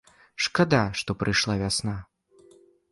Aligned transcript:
Шкада, 0.45 0.81
што 1.03 1.17
прыйшла 1.21 1.59
вясна. 1.63 1.95